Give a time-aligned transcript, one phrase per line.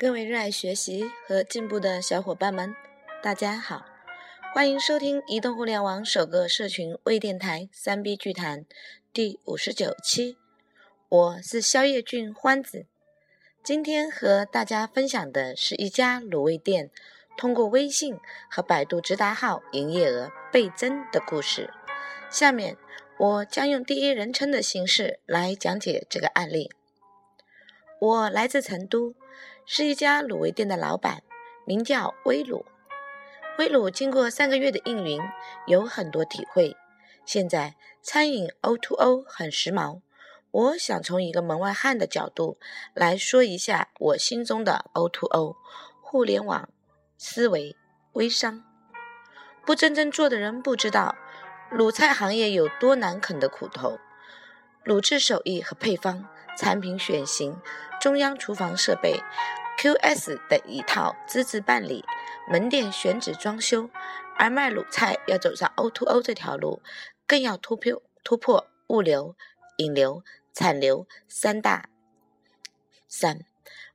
[0.00, 2.74] 各位热爱学习和进步的小伙伴们，
[3.22, 3.84] 大家好，
[4.54, 8.64] 欢迎收听移动互联网首个社群微电台“三 B 剧谈”
[9.12, 10.38] 第五十九期。
[11.10, 12.86] 我是宵夜俊欢子，
[13.62, 16.90] 今天和大家分享的是一家卤味店
[17.36, 21.68] 通过微信和百度直达号营业额倍增的故事。
[22.30, 22.78] 下面
[23.18, 26.70] 我将用第一人称的形式来讲解这个案例。
[28.00, 29.14] 我来自成都。
[29.72, 31.22] 是一家卤味店的老板，
[31.64, 32.64] 名叫威卤。
[33.56, 35.22] 威卤经过三个月的运营，
[35.64, 36.76] 有很多体会。
[37.24, 40.00] 现在餐饮 O2O 很时髦，
[40.50, 42.58] 我想从一个门外汉的角度
[42.94, 45.54] 来说一下我心中的 O2O
[46.02, 46.68] 互联网
[47.16, 47.76] 思维
[48.14, 48.64] 微商。
[49.64, 51.14] 不真正做的人不知道，
[51.70, 54.00] 卤菜行业有多难啃的苦头。
[54.84, 56.26] 卤制手艺和配方、
[56.58, 57.56] 产品选型、
[58.00, 59.22] 中央厨房设备、
[59.80, 62.04] QS 的一套资质办理、
[62.46, 63.88] 门店选址装修，
[64.36, 66.82] 而卖卤菜要走上 O2O 这条路，
[67.26, 69.34] 更要突破突破物流、
[69.78, 71.88] 引流、产流三大
[73.08, 73.46] 三。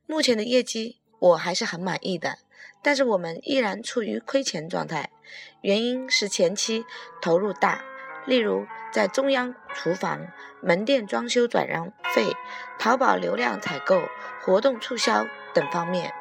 [0.07, 2.39] 目前的业绩我还是很满意的，
[2.81, 5.11] 但是我们依然处于亏钱状态，
[5.61, 6.83] 原因是前期
[7.21, 7.85] 投入大。
[8.25, 10.27] 例如，在中央厨房、
[10.61, 12.35] 门店装修转让费、
[12.79, 14.01] 淘宝流量采购、
[14.41, 16.11] 活动促销等方面，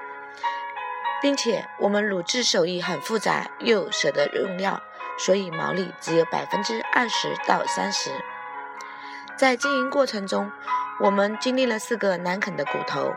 [1.23, 4.83] 并且我们卤制手艺很复杂，又舍得用料，
[5.19, 8.11] 所以毛利只有百分之二十到三十。
[9.37, 10.53] 在经营过程中，
[11.01, 13.15] 我们经历了四个难啃的骨头：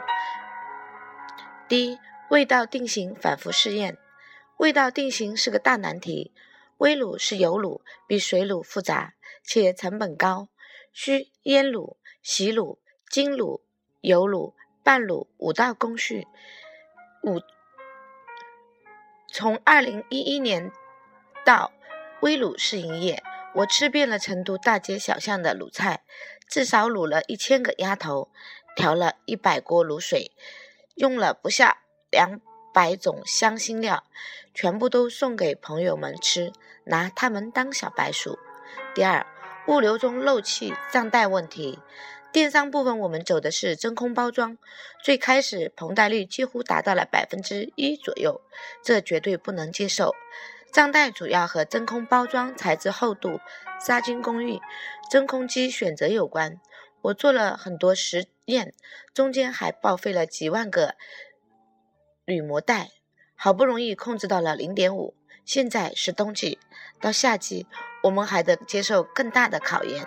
[1.68, 2.00] 第一，
[2.30, 3.98] 味道定型反复试验，
[4.56, 6.32] 味道定型是个大难题。
[6.78, 10.50] 微卤是油卤，比水卤复杂，且成本高，
[10.94, 12.78] 需腌卤、洗卤、
[13.10, 13.62] 精卤、
[14.02, 16.28] 油卤、拌卤五道工序。
[17.24, 17.42] 五
[19.34, 20.72] 从二零一一年
[21.44, 21.72] 到
[22.22, 23.22] 微卤试营业，
[23.56, 26.04] 我吃遍了成都大街小巷的卤菜，
[26.48, 28.30] 至少卤了一千个鸭头，
[28.76, 30.32] 调了一百锅卤水，
[30.96, 31.80] 用了不下
[32.12, 32.40] 两。
[32.78, 34.04] 百种香辛料，
[34.54, 38.38] 全部都送给朋友们吃，拿他们当小白鼠。
[38.94, 39.26] 第二，
[39.68, 41.80] 物流中漏气、账袋问题。
[42.32, 44.60] 电商部分我们走的是真空包装，
[45.04, 48.42] 最开始膨袋率几乎达到了百分之一左右，
[48.84, 50.14] 这绝对不能接受。
[50.72, 53.40] 账袋主要和真空包装材质厚度、
[53.84, 54.62] 杀菌工艺、
[55.10, 56.62] 真空机选择有关。
[57.02, 58.76] 我做了很多实验，
[59.16, 60.96] 中间还报废了几万个。
[62.28, 62.92] 铝膜带
[63.36, 65.16] 好不容易控制到了零点五，
[65.46, 66.60] 现在是冬季，
[67.00, 67.66] 到夏季
[68.04, 70.06] 我们还得接受更大的考验。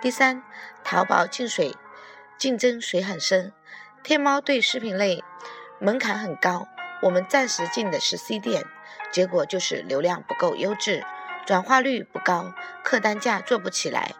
[0.00, 0.44] 第三，
[0.84, 1.74] 淘宝进水
[2.38, 3.52] 竞争水很深，
[4.04, 5.24] 天猫对食品类
[5.80, 6.68] 门槛很高，
[7.02, 8.62] 我们暂时进的是 C 店，
[9.10, 11.04] 结果就是流量不够优质，
[11.44, 14.14] 转化率不高，客单价做不起来。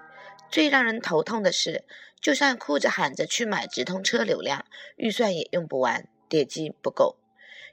[0.50, 1.84] 最让人头痛的是，
[2.20, 4.64] 就算哭着喊着去买直通车流量，
[4.96, 7.16] 预算也用不完，点击不够。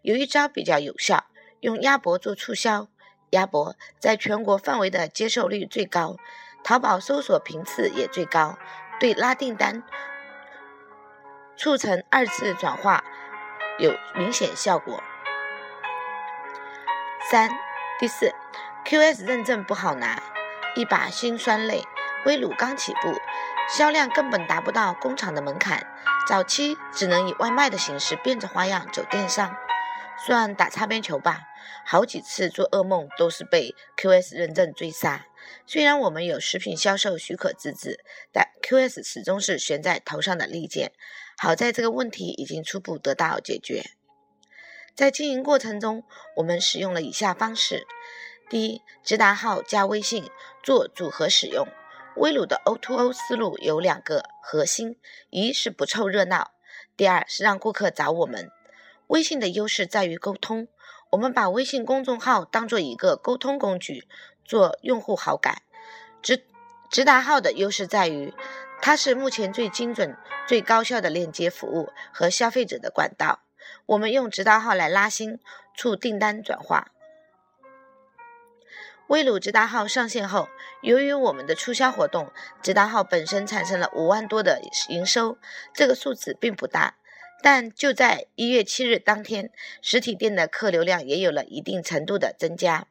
[0.04, 1.24] 有一招比较有效，
[1.62, 2.88] 用鸭脖做促销。
[3.30, 6.18] 鸭脖在全国范围的接受率最高，
[6.62, 8.58] 淘宝搜索频次也最高，
[9.00, 9.82] 对拉订单、
[11.56, 13.04] 促成二次转化
[13.80, 15.02] 有明显效果。
[17.32, 17.50] 三、
[17.98, 18.36] 第四
[18.86, 20.22] ，QS 认证不好拿，
[20.76, 21.84] 一把辛酸泪。
[22.26, 23.14] 微卤刚起步，
[23.70, 25.88] 销量根本达不到工厂的门槛，
[26.28, 29.56] 早期只能以外卖的形式变着花样走电商。
[30.18, 31.42] 算打擦边球吧，
[31.86, 35.26] 好几次做噩梦都是被 QS 认证追杀。
[35.66, 40.94] 虽然我们有食品销售许可资质，但 QS 始终是悬在头上的利剑。
[41.38, 43.84] 好在这个问题已经初步得到解决。
[44.96, 46.04] 在经营过程中，
[46.38, 47.86] 我们使用了以下方式：
[48.50, 50.30] 第一，直达号加微信
[50.62, 51.68] 做组合使用。
[52.16, 54.98] 威鲁的 O2O 思路有两个核心：
[55.32, 56.52] 一是不凑热闹，
[56.96, 58.52] 第二是让顾客找我们。
[59.08, 60.68] 微信的优势在于沟通，
[61.12, 64.08] 我们把微信公众号当做一个沟通工具，
[64.46, 65.62] 做用户好感。
[66.22, 66.46] 直
[66.90, 68.34] 直达号的优势在于，
[68.82, 70.16] 它是目前最精准、
[70.48, 73.42] 最高效的链接服务和消费者的管道。
[73.86, 75.40] 我们用直达号来拉新，
[75.76, 76.92] 促订单转化。
[79.08, 80.48] 微鲁直达号上线后，
[80.82, 85.38] 由于我们的促销活动，直达号本身产生了五万多的营收，
[85.74, 86.96] 这个数字并不大。
[87.44, 89.52] 但就在一月七日当天，
[89.82, 92.88] 实体店的客流量也有了一定程度的增加。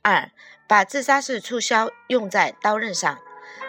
[0.00, 0.30] 二，
[0.68, 3.18] 把自杀式促销用在刀刃上。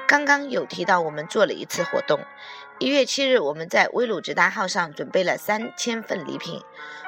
[0.07, 2.19] 刚刚有提到，我们做了一次活动，
[2.77, 6.61] 一月七日，我们在威鲁直达号上准备了三千份礼品，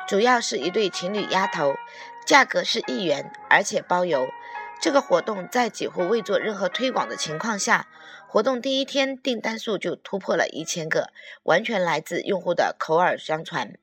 [0.08, 1.76] 主要是一对情侣鸭头，
[2.26, 4.28] 价格是一元，而且包邮。
[4.82, 7.88] 这个活动在几乎未做任何推广的情况下，
[8.36, 13.78] 活动第一天订单数就突破了一千个，完全来自用户的口耳相传。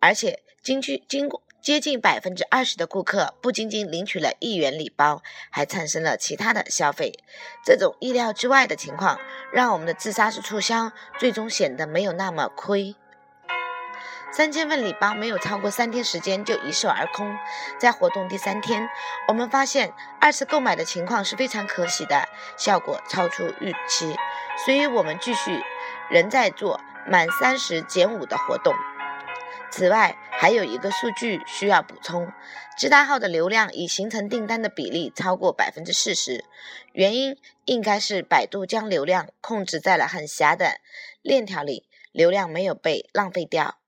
[0.00, 7.14] 而且，经去经过接近百分之二十的顾客不仅仅领取了一元礼包，还产生了其他的消费。
[7.64, 9.18] 这种意料之外的情况，
[9.50, 12.94] 让我们的自杀式促销最终显得没有那么亏。
[14.32, 17.36] 三千份礼包没有超过三天时间就一售而空。
[17.78, 18.88] 在活动第三天，
[19.26, 24.14] 我们发现二次购买的情况是非常可喜的，效果超出预期，
[24.64, 25.60] 所以我们继续
[26.08, 28.72] 仍在做满三十减五的活动。
[29.72, 32.32] 此外，还有一个数据需要补充：
[32.78, 36.44] 直达号的流量已形成订单的比例超过百分之四十，
[36.92, 40.80] 原因应该是百度将流量控制在了很狭的
[41.20, 43.79] 链条里，流量没有被浪费掉。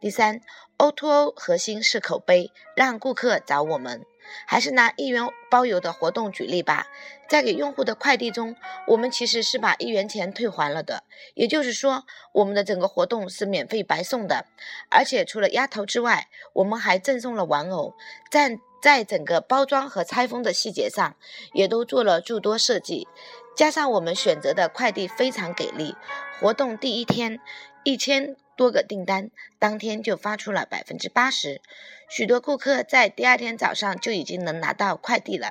[0.00, 0.40] 第三
[0.78, 4.04] ，O2O 核心是口碑，让顾客找我们。
[4.44, 6.88] 还是拿一元包邮的活动举例吧，
[7.28, 8.56] 在给用户的快递中，
[8.88, 11.04] 我们其实是把一元钱退还了的。
[11.34, 14.46] 也就是说，我们的整个活动是免费白送的。
[14.90, 17.94] 而且除了鸭头之外，我们还赠送了玩偶。
[18.28, 21.14] 在在整个包装和拆封的细节上，
[21.52, 23.06] 也都做了诸多设计。
[23.54, 25.94] 加上我们选择的快递非常给力，
[26.40, 27.40] 活动第一天
[27.84, 28.36] 一千。
[28.56, 31.60] 多个订单当天就发出了百分之八十，
[32.08, 35.50] 许多顾客在第二天早上就已经能拿到快递了。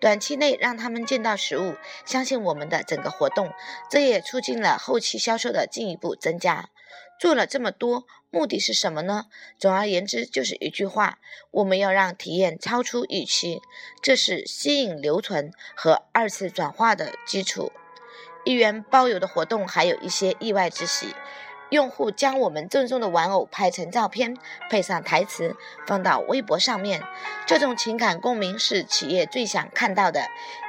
[0.00, 1.74] 短期内让他们见到实物，
[2.06, 3.52] 相信我们的整个活动，
[3.90, 6.70] 这也促进了后期销售的进一步增加。
[7.20, 9.26] 做了这么多，目的是什么呢？
[9.58, 11.18] 总而言之，就是一句话：
[11.50, 13.60] 我们要让体验超出预期，
[14.00, 17.72] 这是吸引留存和二次转化的基础。
[18.44, 21.08] 一元包邮的活动还有一些意外之喜。
[21.70, 24.36] 用户将我们赠送的玩偶拍成照片，
[24.70, 25.56] 配上台词，
[25.86, 27.02] 放到微博上面。
[27.46, 30.28] 这种情感共鸣是企业最想看到的，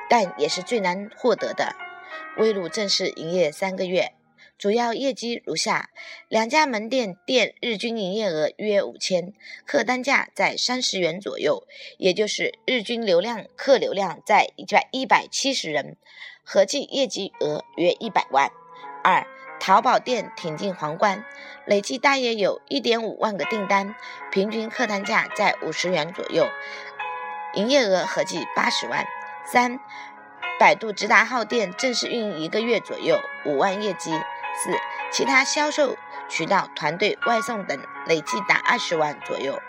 [0.10, 1.76] 但也是最难获得的。
[2.38, 4.14] 微鲁正式营业三个月，
[4.58, 5.90] 主要业绩如下：
[6.28, 9.34] 两家门店店日均营业额约五千，
[9.66, 11.64] 客单价在三十元左右，
[11.98, 15.98] 也就是日均流量客流量在一百一百七十人，
[16.44, 18.52] 合计业绩额约一百万。
[19.02, 19.26] 二
[19.60, 21.26] 淘宝店挺进皇冠，
[21.66, 23.94] 累计大约有一点五万个订单，
[24.32, 26.48] 平均客单价在五十元左右，
[27.54, 29.06] 营业额合计八十万。
[29.46, 29.80] 三，
[30.60, 34.12] 百度直达号店正式运营一个月左右，五万业绩。
[34.12, 34.72] 四，
[35.12, 35.96] 其他销售
[36.28, 39.62] 渠道、团队、外送等累计达二十万左右。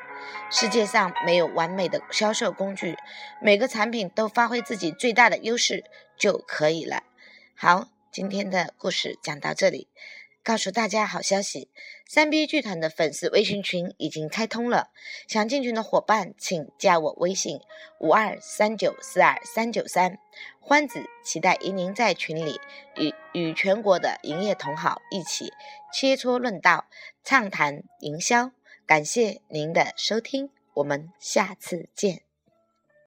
[0.50, 2.96] 世界上没有完美的销售工具，
[3.40, 5.84] 每个产品都发挥自己最大的优势
[6.16, 7.02] 就可以了。
[7.56, 7.88] 好。
[8.12, 9.86] 今天的故事讲到这里，
[10.42, 11.70] 告诉大家好消息：
[12.08, 14.90] 三 B 剧团的粉丝微信群已经开通了，
[15.28, 17.60] 想进群的伙伴请加我微信
[18.00, 20.18] 五二三九四二三九三，
[20.58, 22.60] 欢子期待与您在群里
[22.96, 25.52] 与与全国的营业同好一起
[25.92, 26.86] 切磋论道，
[27.22, 28.50] 畅谈营销。
[28.86, 32.29] 感谢您的收听，我们下次见。